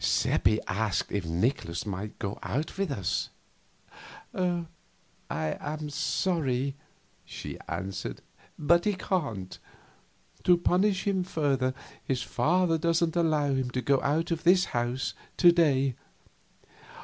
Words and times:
Seppi 0.03 0.59
asked 0.67 1.11
if 1.11 1.27
Nikolaus 1.27 1.85
might 1.85 2.17
go 2.17 2.39
out 2.41 2.75
with 2.75 2.89
us. 2.89 3.29
"I 4.33 4.65
am 5.29 5.91
sorry," 5.91 6.75
she 7.23 7.59
answered, 7.67 8.23
"but 8.57 8.85
he 8.85 8.95
can't. 8.95 9.59
To 10.43 10.57
punish 10.57 11.03
him 11.05 11.23
further, 11.23 11.75
his 12.03 12.23
father 12.23 12.79
doesn't 12.79 13.15
allow 13.15 13.49
him 13.53 13.69
to 13.69 13.81
go 13.83 14.01
out 14.01 14.31
of 14.31 14.43
the 14.43 14.55
house 14.71 15.13
to 15.37 15.51
day." 15.51 15.93